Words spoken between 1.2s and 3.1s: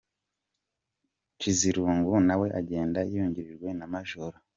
Nshizirungu, nawe agenda